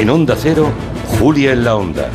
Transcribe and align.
En 0.00 0.08
Onda 0.08 0.34
Cero, 0.34 0.72
Julia 1.18 1.52
en 1.52 1.62
la 1.62 1.76
Onda 1.76 2.08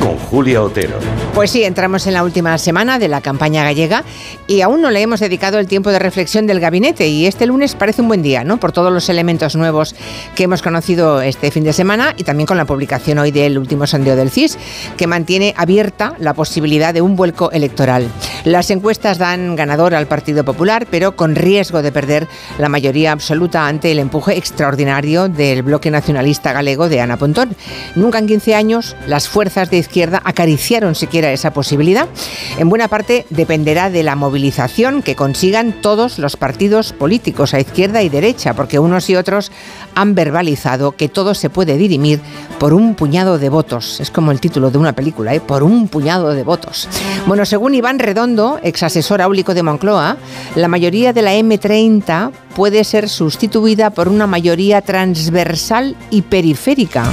con 0.00 0.18
Julia 0.18 0.60
Otero. 0.60 0.98
Pues 1.34 1.52
sí, 1.52 1.62
entramos 1.62 2.04
en 2.08 2.14
la 2.14 2.24
última 2.24 2.58
semana 2.58 2.98
de 2.98 3.06
la 3.06 3.20
campaña 3.20 3.62
gallega 3.62 4.02
y 4.48 4.62
aún 4.62 4.82
no 4.82 4.90
le 4.90 5.02
hemos 5.02 5.20
dedicado 5.20 5.60
el 5.60 5.68
tiempo 5.68 5.90
de 5.90 6.00
reflexión 6.00 6.48
del 6.48 6.58
gabinete 6.58 7.06
y 7.06 7.26
este 7.26 7.46
lunes 7.46 7.76
parece 7.76 8.02
un 8.02 8.08
buen 8.08 8.22
día, 8.22 8.42
¿no? 8.42 8.58
Por 8.58 8.72
todos 8.72 8.92
los 8.92 9.08
elementos 9.08 9.54
nuevos 9.54 9.94
que 10.34 10.44
hemos 10.44 10.62
conocido 10.62 11.20
este 11.22 11.52
fin 11.52 11.62
de 11.62 11.72
semana 11.72 12.12
y 12.16 12.24
también 12.24 12.48
con 12.48 12.56
la 12.56 12.64
publicación 12.64 13.18
hoy 13.18 13.30
del 13.30 13.56
último 13.56 13.86
sondeo 13.86 14.16
del 14.16 14.30
CIS 14.30 14.58
que 14.96 15.06
mantiene 15.06 15.54
abierta 15.56 16.14
la 16.18 16.34
posibilidad 16.34 16.92
de 16.92 17.02
un 17.02 17.14
vuelco 17.14 17.52
electoral. 17.52 18.08
Las 18.48 18.70
encuestas 18.70 19.18
dan 19.18 19.56
ganador 19.56 19.94
al 19.94 20.06
Partido 20.06 20.42
Popular, 20.42 20.86
pero 20.90 21.14
con 21.14 21.34
riesgo 21.34 21.82
de 21.82 21.92
perder 21.92 22.26
la 22.56 22.70
mayoría 22.70 23.12
absoluta 23.12 23.66
ante 23.66 23.92
el 23.92 23.98
empuje 23.98 24.38
extraordinario 24.38 25.28
del 25.28 25.62
bloque 25.62 25.90
nacionalista 25.90 26.54
galego 26.54 26.88
de 26.88 27.02
Ana 27.02 27.18
Pontón. 27.18 27.54
Nunca 27.94 28.18
en 28.18 28.26
15 28.26 28.54
años 28.54 28.96
las 29.06 29.28
fuerzas 29.28 29.68
de 29.68 29.76
izquierda 29.76 30.22
acariciaron 30.24 30.94
siquiera 30.94 31.30
esa 31.30 31.52
posibilidad. 31.52 32.08
En 32.56 32.70
buena 32.70 32.88
parte 32.88 33.26
dependerá 33.28 33.90
de 33.90 34.02
la 34.02 34.16
movilización 34.16 35.02
que 35.02 35.14
consigan 35.14 35.82
todos 35.82 36.18
los 36.18 36.38
partidos 36.38 36.94
políticos 36.94 37.52
a 37.52 37.60
izquierda 37.60 38.02
y 38.02 38.08
derecha, 38.08 38.54
porque 38.54 38.78
unos 38.78 39.10
y 39.10 39.16
otros 39.16 39.52
han 39.94 40.14
verbalizado 40.14 40.92
que 40.92 41.10
todo 41.10 41.34
se 41.34 41.50
puede 41.50 41.76
dirimir 41.76 42.22
por 42.58 42.72
un 42.72 42.94
puñado 42.94 43.38
de 43.38 43.50
votos. 43.50 44.00
Es 44.00 44.10
como 44.10 44.32
el 44.32 44.40
título 44.40 44.70
de 44.70 44.78
una 44.78 44.94
película, 44.94 45.34
¿eh? 45.34 45.40
por 45.40 45.62
un 45.62 45.88
puñado 45.88 46.32
de 46.32 46.44
votos. 46.44 46.88
Bueno, 47.26 47.44
según 47.44 47.74
Iván 47.74 47.98
Redondo, 47.98 48.37
ex 48.62 48.82
asesor 48.82 49.20
áulico 49.20 49.54
de 49.54 49.62
Moncloa, 49.62 50.16
la 50.54 50.68
mayoría 50.68 51.12
de 51.12 51.22
la 51.22 51.34
M30 51.34 52.30
puede 52.54 52.84
ser 52.84 53.08
sustituida 53.08 53.90
por 53.90 54.08
una 54.08 54.26
mayoría 54.26 54.80
transversal 54.80 55.96
y 56.10 56.22
periférica. 56.22 57.04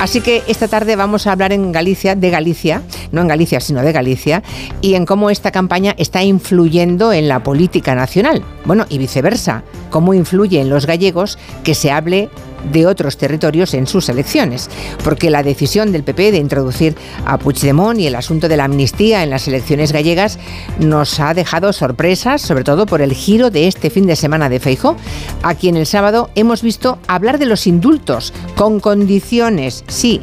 Así 0.00 0.20
que 0.20 0.44
esta 0.46 0.68
tarde 0.68 0.94
vamos 0.94 1.26
a 1.26 1.32
hablar 1.32 1.52
en 1.52 1.72
Galicia, 1.72 2.14
de 2.14 2.30
Galicia, 2.30 2.82
no 3.10 3.20
en 3.20 3.28
Galicia, 3.28 3.58
sino 3.58 3.82
de 3.82 3.92
Galicia, 3.92 4.44
y 4.80 4.94
en 4.94 5.04
cómo 5.04 5.28
esta 5.28 5.50
campaña 5.50 5.94
está 5.98 6.22
influyendo 6.22 7.12
en 7.12 7.26
la 7.26 7.42
política 7.42 7.96
nacional. 7.96 8.44
Bueno, 8.64 8.86
y 8.88 8.98
viceversa, 8.98 9.64
cómo 9.90 10.14
influye 10.14 10.60
en 10.60 10.68
los 10.68 10.86
gallegos 10.86 11.36
que 11.64 11.74
se 11.74 11.90
hable 11.90 12.30
de 12.72 12.86
otros 12.86 13.16
territorios 13.16 13.74
en 13.74 13.86
sus 13.86 14.08
elecciones, 14.08 14.68
porque 15.04 15.30
la 15.30 15.42
decisión 15.42 15.92
del 15.92 16.02
PP 16.02 16.32
de 16.32 16.38
introducir 16.38 16.96
a 17.24 17.38
Puigdemont 17.38 17.98
y 17.98 18.06
el 18.06 18.14
asunto 18.14 18.48
de 18.48 18.56
la 18.56 18.64
amnistía 18.64 19.22
en 19.22 19.30
las 19.30 19.48
elecciones 19.48 19.92
gallegas 19.92 20.38
nos 20.78 21.20
ha 21.20 21.34
dejado 21.34 21.72
sorpresas, 21.72 22.42
sobre 22.42 22.64
todo 22.64 22.86
por 22.86 23.00
el 23.00 23.12
giro 23.12 23.50
de 23.50 23.66
este 23.66 23.90
fin 23.90 24.06
de 24.06 24.16
semana 24.16 24.48
de 24.48 24.60
Feijo, 24.60 24.96
a 25.42 25.54
quien 25.54 25.76
el 25.76 25.86
sábado 25.86 26.30
hemos 26.34 26.62
visto 26.62 26.98
hablar 27.06 27.38
de 27.38 27.46
los 27.46 27.66
indultos 27.66 28.32
con 28.56 28.80
condiciones, 28.80 29.84
sí, 29.88 30.20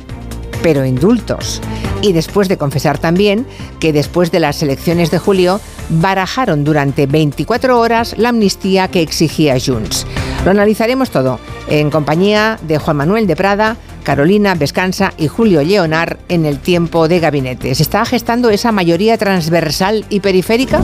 pero 0.61 0.85
indultos. 0.85 1.61
Y 2.01 2.13
después 2.13 2.49
de 2.49 2.57
confesar 2.57 2.97
también 2.97 3.45
que 3.79 3.93
después 3.93 4.31
de 4.31 4.39
las 4.39 4.61
elecciones 4.61 5.11
de 5.11 5.19
julio 5.19 5.59
barajaron 5.89 6.63
durante 6.63 7.07
24 7.07 7.79
horas 7.79 8.15
la 8.17 8.29
amnistía 8.29 8.87
que 8.87 9.01
exigía 9.01 9.57
Junts. 9.63 10.05
Lo 10.43 10.51
analizaremos 10.51 11.09
todo 11.09 11.39
en 11.69 11.89
compañía 11.89 12.59
de 12.61 12.77
Juan 12.77 12.97
Manuel 12.97 13.27
de 13.27 13.35
Prada, 13.35 13.77
Carolina 14.03 14.55
Vescanza 14.55 15.13
y 15.17 15.27
Julio 15.27 15.63
Leonar 15.63 16.19
en 16.29 16.45
el 16.45 16.59
tiempo 16.59 17.07
de 17.07 17.19
gabinete. 17.19 17.73
¿Se 17.75 17.83
está 17.83 18.05
gestando 18.05 18.49
esa 18.49 18.71
mayoría 18.71 19.17
transversal 19.17 20.05
y 20.09 20.19
periférica? 20.19 20.83